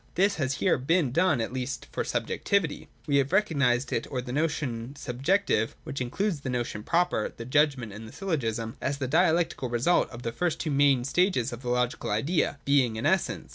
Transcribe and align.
This 0.15 0.37
has 0.37 0.55
here 0.55 0.79
been 0.79 1.11
done— 1.11 1.39
at 1.41 1.53
least 1.53 1.85
for 1.91 2.03
subjectivity. 2.03 2.89
We 3.05 3.17
have 3.17 3.31
recognised 3.31 3.93
it, 3.93 4.07
or 4.09 4.19
the 4.19 4.31
notion 4.33 4.95
subjective 4.95 5.75
(which 5.83 6.01
includes 6.01 6.39
the 6.39 6.49
notion 6.49 6.81
proper, 6.81 7.31
the 7.37 7.45
judgment, 7.45 7.93
and 7.93 8.07
the 8.07 8.11
syllogism) 8.11 8.77
as 8.81 8.97
the 8.97 9.07
dialectical 9.07 9.69
result 9.69 10.09
of 10.09 10.23
the 10.23 10.31
first 10.31 10.59
two 10.59 10.71
main 10.71 11.03
stages 11.03 11.53
of 11.53 11.61
the 11.61 11.69
Logical 11.69 12.09
Idea, 12.09 12.57
Being 12.65 12.97
and 12.97 13.05
Essence. 13.05 13.49